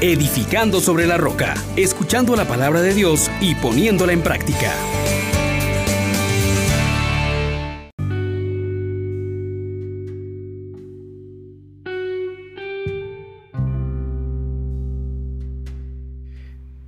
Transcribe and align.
edificando 0.00 0.78
sobre 0.78 1.08
la 1.08 1.16
roca, 1.16 1.54
escuchando 1.74 2.36
la 2.36 2.44
palabra 2.44 2.82
de 2.82 2.94
Dios 2.94 3.28
y 3.40 3.56
poniéndola 3.56 4.12
en 4.12 4.22
práctica. 4.22 4.72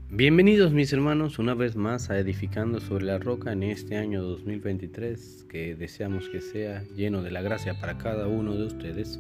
Bienvenidos 0.08 0.72
mis 0.72 0.92
hermanos 0.92 1.40
una 1.40 1.54
vez 1.54 1.74
más 1.74 2.10
a 2.10 2.18
Edificando 2.18 2.78
sobre 2.78 3.06
la 3.06 3.18
Roca 3.18 3.52
en 3.52 3.64
este 3.64 3.96
año 3.96 4.22
2023 4.22 5.46
que 5.48 5.74
deseamos 5.74 6.28
que 6.28 6.40
sea 6.40 6.84
lleno 6.94 7.22
de 7.22 7.32
la 7.32 7.42
gracia 7.42 7.80
para 7.80 7.98
cada 7.98 8.28
uno 8.28 8.54
de 8.54 8.66
ustedes. 8.66 9.18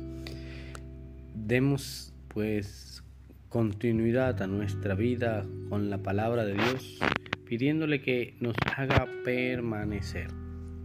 Demos 1.34 2.12
pues 2.28 3.02
continuidad 3.50 4.40
a 4.42 4.46
nuestra 4.46 4.94
vida 4.94 5.44
con 5.68 5.90
la 5.90 5.98
palabra 5.98 6.44
de 6.44 6.54
Dios 6.54 7.00
pidiéndole 7.44 8.00
que 8.00 8.36
nos 8.38 8.54
haga 8.76 9.08
permanecer. 9.24 10.28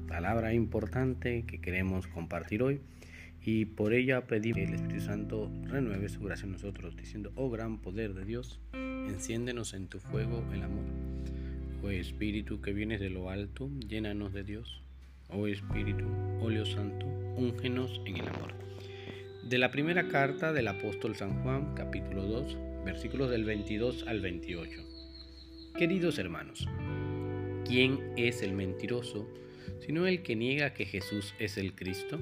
Palabra 0.07 0.51
importante 0.51 1.45
que 1.45 1.61
queremos 1.61 2.07
compartir 2.07 2.63
hoy 2.63 2.81
y 3.39 3.65
por 3.65 3.93
ella 3.93 4.25
pedimos 4.25 4.57
que 4.57 4.63
el 4.63 4.73
Espíritu 4.73 5.05
Santo 5.05 5.51
renueve 5.65 6.09
su 6.09 6.21
gracia 6.21 6.47
en 6.47 6.53
nosotros, 6.53 6.97
diciendo, 6.97 7.31
oh 7.35 7.51
gran 7.51 7.77
poder 7.83 8.15
de 8.15 8.25
Dios, 8.25 8.59
enciéndenos 8.73 9.75
en 9.75 9.87
tu 9.87 9.99
fuego 9.99 10.43
el 10.51 10.63
amor. 10.63 10.85
Oh 11.83 11.91
Espíritu 11.91 12.61
que 12.61 12.73
vienes 12.73 12.99
de 12.99 13.11
lo 13.11 13.29
alto, 13.29 13.69
llénanos 13.87 14.33
de 14.33 14.43
Dios. 14.43 14.81
Oh 15.29 15.45
Espíritu, 15.45 16.05
óleo 16.41 16.65
santo, 16.65 17.05
úngenos 17.37 18.01
en 18.07 18.17
el 18.17 18.27
amor. 18.27 18.55
De 19.45 19.59
la 19.59 19.69
primera 19.69 20.07
carta 20.07 20.53
del 20.53 20.67
apóstol 20.67 21.15
San 21.15 21.43
Juan, 21.43 21.75
capítulo 21.75 22.23
2, 22.23 22.57
versículos 22.83 23.29
del 23.29 23.45
22 23.45 24.07
al 24.07 24.19
28. 24.19 24.81
Queridos 25.77 26.17
hermanos, 26.17 26.67
¿quién 27.63 27.99
es 28.17 28.41
el 28.41 28.53
mentiroso 28.53 29.31
sino 29.81 30.07
el 30.07 30.23
que 30.23 30.35
niega 30.35 30.73
que 30.73 30.87
Jesús 30.87 31.35
es 31.37 31.59
el 31.59 31.75
Cristo? 31.75 32.17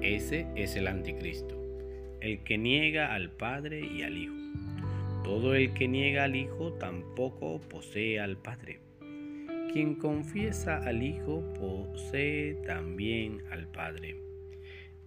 Ese 0.00 0.46
es 0.56 0.76
el 0.76 0.86
anticristo, 0.86 1.60
el 2.22 2.42
que 2.42 2.56
niega 2.56 3.12
al 3.12 3.30
Padre 3.30 3.82
y 3.86 4.00
al 4.00 4.16
Hijo. 4.16 4.34
Todo 5.24 5.54
el 5.54 5.74
que 5.74 5.88
niega 5.88 6.24
al 6.24 6.36
Hijo 6.36 6.72
tampoco 6.72 7.60
posee 7.68 8.18
al 8.18 8.38
Padre. 8.38 8.80
Quien 9.74 9.96
confiesa 9.96 10.78
al 10.78 11.02
Hijo 11.02 11.52
posee 11.52 12.54
también 12.66 13.42
al 13.50 13.68
Padre. 13.68 14.33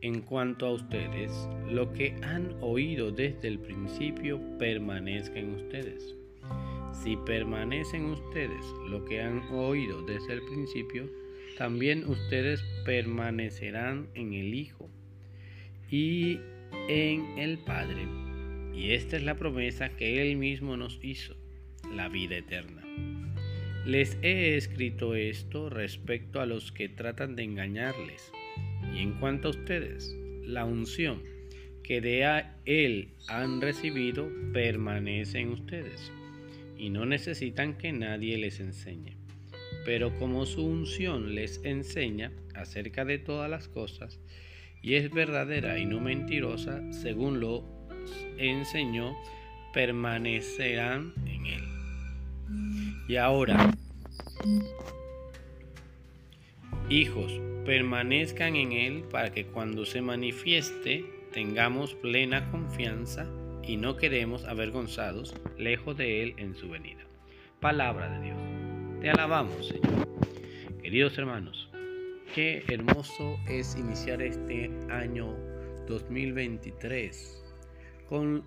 En 0.02 0.22
cuanto 0.22 0.68
a 0.68 0.74
ustedes, 0.74 1.32
lo 1.70 1.92
que 1.92 2.16
han 2.22 2.56
oído 2.62 3.12
desde 3.12 3.48
el 3.48 3.60
principio 3.60 4.40
permanezca 4.60 5.40
en 5.40 5.56
ustedes. 5.56 6.16
Si 7.04 7.18
permanecen 7.18 8.06
ustedes 8.06 8.64
lo 8.90 9.04
que 9.06 9.22
han 9.22 9.40
oído 9.52 10.04
desde 10.04 10.34
el 10.34 10.42
principio, 10.44 11.10
también 11.58 12.08
ustedes 12.08 12.64
permanecerán 12.86 14.08
en 14.14 14.34
el 14.34 14.54
Hijo 14.54 14.88
y 15.90 16.40
en 16.88 17.40
el 17.40 17.58
Padre. 17.58 18.08
Y 18.76 18.92
esta 18.92 19.18
es 19.18 19.24
la 19.24 19.36
promesa 19.36 19.90
que 19.90 20.22
Él 20.22 20.38
mismo 20.38 20.78
nos 20.78 21.00
hizo, 21.02 21.36
la 21.92 22.08
vida 22.08 22.38
eterna. 22.38 22.84
Les 23.86 24.18
he 24.22 24.58
escrito 24.58 25.16
esto 25.16 25.70
respecto 25.70 26.42
a 26.42 26.46
los 26.46 26.72
que 26.72 26.90
tratan 26.90 27.36
de 27.36 27.44
engañarles. 27.44 28.32
Y 28.94 29.00
en 29.00 29.14
cuanto 29.14 29.50
a 29.50 29.52
ustedes, 29.52 30.16
la 30.44 30.66
unción 30.66 31.22
que 31.84 32.02
de 32.02 32.44
Él 32.66 33.14
han 33.30 33.62
recibido 33.62 34.30
permanece 34.54 35.40
en 35.40 35.52
ustedes. 35.52 36.12
Y 36.78 36.90
no 36.90 37.06
necesitan 37.06 37.78
que 37.78 37.92
nadie 37.94 38.38
les 38.38 38.60
enseñe. 38.60 39.16
Pero 39.86 40.14
como 40.20 40.46
su 40.46 40.66
unción 40.66 41.34
les 41.34 41.62
enseña 41.64 42.34
acerca 42.56 43.06
de 43.06 43.20
todas 43.20 43.50
las 43.50 43.70
cosas, 43.70 44.20
y 44.82 44.96
es 44.96 45.12
verdadera 45.12 45.80
y 45.80 45.86
no 45.86 46.00
mentirosa, 46.00 46.82
según 46.92 47.40
lo 47.40 47.64
enseñó, 48.38 49.16
permanecerán 49.74 51.14
en 51.26 51.46
él. 51.46 51.64
Y 53.08 53.16
ahora, 53.16 53.72
hijos, 56.90 57.32
permanezcan 57.68 58.56
en 58.56 58.72
él 58.72 59.04
para 59.12 59.34
que 59.34 59.46
cuando 59.46 59.86
se 59.86 60.02
manifieste 60.02 61.04
tengamos 61.34 61.96
plena 61.96 62.50
confianza 62.50 63.28
y 63.62 63.76
no 63.76 63.98
quedemos 63.98 64.46
avergonzados 64.46 65.36
lejos 65.58 65.98
de 65.98 66.24
él 66.24 66.36
en 66.38 66.56
su 66.56 66.70
venida. 66.70 67.04
Palabra 67.60 68.10
de 68.10 68.28
Dios. 68.28 68.38
Te 69.02 69.10
alabamos, 69.10 69.68
Señor. 69.68 70.08
Queridos 70.82 71.18
hermanos, 71.18 71.70
qué 72.34 72.64
hermoso 72.70 73.38
es 73.50 73.76
iniciar 73.76 74.22
este 74.22 74.72
año 74.90 75.36
2023 75.90 77.44
con 78.08 78.46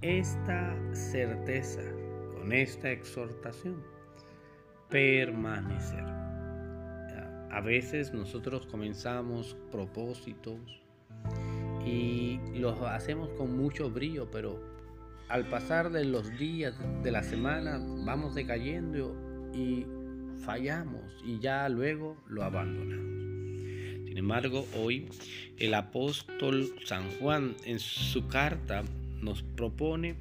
esta 0.00 0.76
certeza, 0.94 1.82
con 2.38 2.52
esta 2.52 2.92
exhortación. 2.92 3.82
Permanecer. 4.88 6.29
A 7.50 7.60
veces 7.60 8.12
nosotros 8.12 8.66
comenzamos 8.66 9.56
propósitos 9.72 10.60
y 11.84 12.38
los 12.54 12.80
hacemos 12.82 13.30
con 13.30 13.56
mucho 13.56 13.90
brillo, 13.90 14.30
pero 14.30 14.60
al 15.28 15.46
pasar 15.48 15.90
de 15.90 16.04
los 16.04 16.38
días 16.38 16.74
de 17.02 17.10
la 17.10 17.22
semana 17.22 17.80
vamos 18.04 18.34
decayendo 18.34 19.16
y 19.54 19.86
fallamos 20.44 21.02
y 21.24 21.38
ya 21.40 21.68
luego 21.68 22.16
lo 22.28 22.44
abandonamos. 22.44 23.10
Sin 24.06 24.18
embargo, 24.18 24.66
hoy 24.76 25.08
el 25.58 25.74
apóstol 25.74 26.72
San 26.84 27.10
Juan 27.18 27.54
en 27.64 27.78
su 27.78 28.26
carta 28.26 28.82
nos 29.20 29.42
propone 29.42 30.16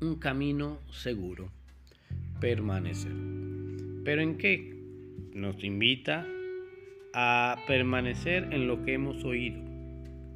un 0.00 0.16
camino 0.16 0.78
seguro, 0.90 1.50
permanecer. 2.40 3.12
¿Pero 4.04 4.22
en 4.22 4.38
qué? 4.38 4.79
Nos 5.34 5.62
invita 5.62 6.26
a 7.14 7.56
permanecer 7.66 8.48
en 8.52 8.66
lo 8.66 8.82
que 8.82 8.94
hemos 8.94 9.24
oído, 9.24 9.60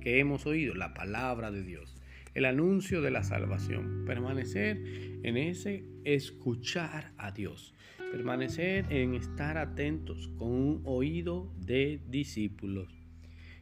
que 0.00 0.20
hemos 0.20 0.46
oído, 0.46 0.74
la 0.74 0.94
palabra 0.94 1.50
de 1.50 1.62
Dios, 1.62 1.96
el 2.34 2.44
anuncio 2.44 3.00
de 3.00 3.10
la 3.10 3.22
salvación, 3.22 4.04
permanecer 4.06 4.76
en 5.22 5.36
ese 5.36 5.84
escuchar 6.04 7.12
a 7.16 7.32
Dios, 7.32 7.74
permanecer 8.12 8.86
en 8.92 9.14
estar 9.14 9.58
atentos 9.58 10.28
con 10.36 10.48
un 10.48 10.82
oído 10.84 11.52
de 11.58 12.00
discípulos. 12.08 12.94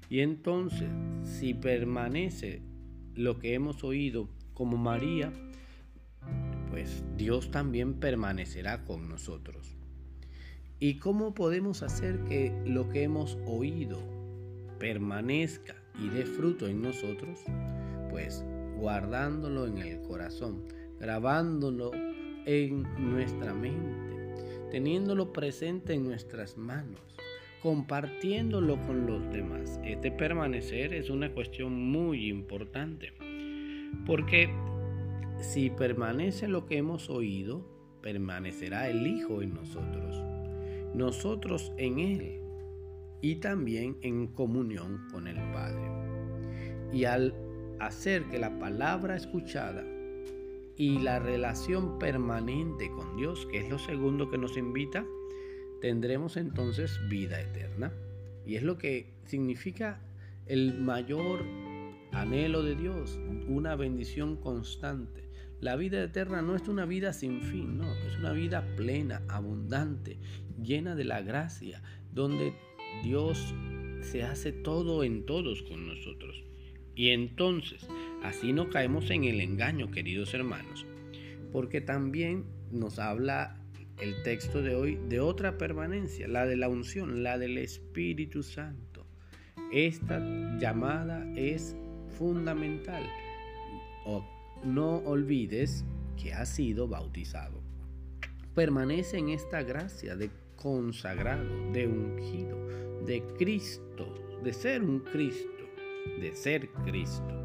Y 0.08 0.20
entonces, 0.20 0.90
si 1.22 1.54
permanece 1.54 2.62
lo 3.14 3.38
que 3.38 3.54
hemos 3.54 3.84
oído 3.84 4.28
como 4.52 4.76
María, 4.76 5.32
pues 6.70 7.04
Dios 7.16 7.50
también 7.50 7.94
permanecerá 7.94 8.84
con 8.84 9.08
nosotros. 9.08 9.76
¿Y 10.82 10.94
cómo 10.94 11.32
podemos 11.32 11.84
hacer 11.84 12.24
que 12.24 12.52
lo 12.66 12.88
que 12.88 13.04
hemos 13.04 13.38
oído 13.46 14.00
permanezca 14.80 15.76
y 15.96 16.08
dé 16.08 16.26
fruto 16.26 16.66
en 16.66 16.82
nosotros? 16.82 17.38
Pues 18.10 18.44
guardándolo 18.74 19.68
en 19.68 19.78
el 19.78 20.02
corazón, 20.02 20.64
grabándolo 20.98 21.92
en 22.46 22.82
nuestra 22.98 23.54
mente, 23.54 24.34
teniéndolo 24.72 25.32
presente 25.32 25.94
en 25.94 26.02
nuestras 26.02 26.58
manos, 26.58 27.00
compartiéndolo 27.62 28.76
con 28.84 29.06
los 29.06 29.30
demás. 29.30 29.78
Este 29.84 30.10
permanecer 30.10 30.94
es 30.94 31.10
una 31.10 31.32
cuestión 31.32 31.80
muy 31.80 32.28
importante, 32.28 33.12
porque 34.04 34.50
si 35.38 35.70
permanece 35.70 36.48
lo 36.48 36.66
que 36.66 36.78
hemos 36.78 37.08
oído, 37.08 37.64
permanecerá 38.02 38.90
el 38.90 39.06
Hijo 39.06 39.42
en 39.42 39.54
nosotros, 39.54 40.31
nosotros 40.94 41.72
en 41.76 41.98
Él 41.98 42.40
y 43.20 43.36
también 43.36 43.96
en 44.02 44.26
comunión 44.28 45.06
con 45.10 45.26
el 45.26 45.36
Padre. 45.52 45.82
Y 46.92 47.04
al 47.04 47.34
hacer 47.80 48.24
que 48.28 48.38
la 48.38 48.58
palabra 48.58 49.16
escuchada 49.16 49.84
y 50.76 50.98
la 50.98 51.18
relación 51.18 51.98
permanente 51.98 52.90
con 52.90 53.16
Dios, 53.16 53.46
que 53.50 53.58
es 53.58 53.68
lo 53.68 53.78
segundo 53.78 54.30
que 54.30 54.38
nos 54.38 54.56
invita, 54.56 55.04
tendremos 55.80 56.36
entonces 56.36 56.98
vida 57.08 57.40
eterna. 57.40 57.92
Y 58.44 58.56
es 58.56 58.62
lo 58.62 58.78
que 58.78 59.14
significa 59.24 60.00
el 60.46 60.80
mayor 60.80 61.44
anhelo 62.12 62.62
de 62.62 62.74
Dios, 62.74 63.18
una 63.48 63.76
bendición 63.76 64.36
constante. 64.36 65.21
La 65.62 65.76
vida 65.76 66.02
eterna 66.02 66.42
no 66.42 66.56
es 66.56 66.66
una 66.66 66.86
vida 66.86 67.12
sin 67.12 67.40
fin, 67.40 67.78
no, 67.78 67.94
es 67.94 68.18
una 68.18 68.32
vida 68.32 68.66
plena, 68.74 69.22
abundante, 69.28 70.18
llena 70.60 70.96
de 70.96 71.04
la 71.04 71.22
gracia, 71.22 71.80
donde 72.12 72.52
Dios 73.04 73.54
se 74.00 74.24
hace 74.24 74.50
todo 74.50 75.04
en 75.04 75.24
todos 75.24 75.62
con 75.62 75.86
nosotros. 75.86 76.42
Y 76.96 77.10
entonces, 77.10 77.86
así 78.24 78.52
no 78.52 78.70
caemos 78.70 79.08
en 79.10 79.22
el 79.22 79.40
engaño, 79.40 79.92
queridos 79.92 80.34
hermanos, 80.34 80.84
porque 81.52 81.80
también 81.80 82.44
nos 82.72 82.98
habla 82.98 83.56
el 84.00 84.20
texto 84.24 84.62
de 84.62 84.74
hoy 84.74 84.98
de 85.08 85.20
otra 85.20 85.58
permanencia, 85.58 86.26
la 86.26 86.44
de 86.44 86.56
la 86.56 86.68
unción, 86.68 87.22
la 87.22 87.38
del 87.38 87.56
Espíritu 87.56 88.42
Santo. 88.42 89.06
Esta 89.70 90.18
llamada 90.58 91.24
es 91.36 91.76
fundamental. 92.18 93.04
No 94.64 94.98
olvides 94.98 95.84
que 96.16 96.32
has 96.32 96.48
sido 96.48 96.88
bautizado. 96.88 97.60
Permanece 98.54 99.18
en 99.18 99.30
esta 99.30 99.62
gracia 99.62 100.16
de 100.16 100.30
consagrado, 100.56 101.72
de 101.72 101.86
ungido, 101.86 102.56
de 103.06 103.22
Cristo, 103.38 104.06
de 104.42 104.52
ser 104.52 104.82
un 104.82 105.00
Cristo, 105.00 105.64
de 106.20 106.32
ser 106.32 106.68
Cristo. 106.84 107.42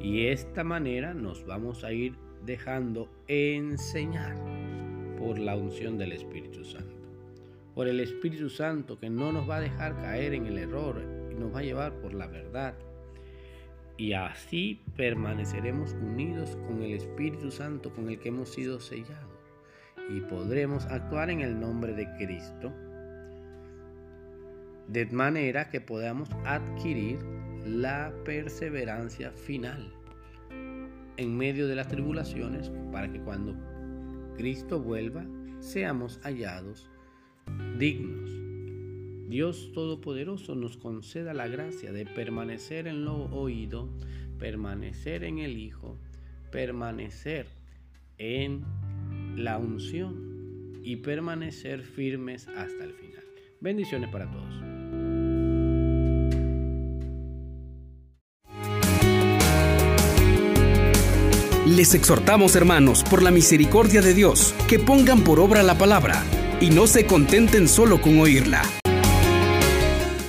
Y 0.00 0.26
esta 0.26 0.64
manera 0.64 1.14
nos 1.14 1.44
vamos 1.46 1.84
a 1.84 1.92
ir 1.92 2.14
dejando 2.44 3.08
enseñar 3.28 4.36
por 5.18 5.38
la 5.38 5.56
unción 5.56 5.98
del 5.98 6.12
Espíritu 6.12 6.64
Santo. 6.64 6.94
Por 7.74 7.88
el 7.88 8.00
Espíritu 8.00 8.48
Santo 8.48 8.98
que 8.98 9.10
no 9.10 9.32
nos 9.32 9.48
va 9.48 9.56
a 9.56 9.60
dejar 9.60 9.96
caer 9.96 10.34
en 10.34 10.46
el 10.46 10.58
error 10.58 11.02
y 11.30 11.34
nos 11.34 11.54
va 11.54 11.60
a 11.60 11.64
llevar 11.64 12.00
por 12.00 12.14
la 12.14 12.26
verdad. 12.26 12.74
Y 13.98 14.12
así 14.12 14.82
permaneceremos 14.96 15.92
unidos 15.94 16.56
con 16.66 16.82
el 16.82 16.92
Espíritu 16.92 17.50
Santo 17.50 17.92
con 17.94 18.10
el 18.10 18.18
que 18.18 18.28
hemos 18.28 18.50
sido 18.50 18.78
sellados. 18.78 19.40
Y 20.10 20.20
podremos 20.20 20.84
actuar 20.86 21.30
en 21.30 21.40
el 21.40 21.58
nombre 21.58 21.94
de 21.94 22.06
Cristo 22.16 22.72
de 24.88 25.06
manera 25.06 25.68
que 25.68 25.80
podamos 25.80 26.30
adquirir 26.44 27.18
la 27.64 28.12
perseverancia 28.24 29.32
final 29.32 29.92
en 31.16 31.36
medio 31.36 31.66
de 31.66 31.74
las 31.74 31.88
tribulaciones 31.88 32.70
para 32.92 33.10
que 33.10 33.20
cuando 33.20 33.56
Cristo 34.36 34.80
vuelva 34.80 35.24
seamos 35.60 36.20
hallados 36.22 36.88
dignos. 37.78 38.45
Dios 39.28 39.72
Todopoderoso 39.72 40.54
nos 40.54 40.76
conceda 40.76 41.34
la 41.34 41.48
gracia 41.48 41.92
de 41.92 42.06
permanecer 42.06 42.86
en 42.86 43.04
lo 43.04 43.24
oído, 43.24 43.88
permanecer 44.38 45.24
en 45.24 45.38
el 45.38 45.58
Hijo, 45.58 45.98
permanecer 46.52 47.46
en 48.18 48.64
la 49.36 49.58
unción 49.58 50.80
y 50.84 50.96
permanecer 50.96 51.82
firmes 51.82 52.46
hasta 52.48 52.84
el 52.84 52.92
final. 52.92 53.24
Bendiciones 53.60 54.10
para 54.10 54.30
todos. 54.30 54.54
Les 61.66 61.94
exhortamos, 61.94 62.54
hermanos, 62.54 63.02
por 63.02 63.24
la 63.24 63.32
misericordia 63.32 64.00
de 64.00 64.14
Dios, 64.14 64.54
que 64.68 64.78
pongan 64.78 65.24
por 65.24 65.40
obra 65.40 65.64
la 65.64 65.76
palabra 65.76 66.22
y 66.60 66.70
no 66.70 66.86
se 66.86 67.06
contenten 67.06 67.66
solo 67.66 68.00
con 68.00 68.20
oírla. 68.20 68.62